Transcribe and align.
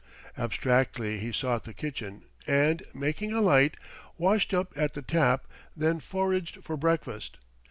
Abstractedly 0.35 1.19
he 1.19 1.31
sought 1.31 1.63
the 1.65 1.75
kitchen 1.75 2.23
and, 2.47 2.81
making 2.91 3.33
a 3.33 3.39
light, 3.39 3.77
washed 4.17 4.51
up 4.51 4.73
at 4.75 4.95
the 4.95 5.03
tap, 5.03 5.45
then 5.77 5.99
foraged 5.99 6.63
for 6.63 6.75
breakfast. 6.75 7.37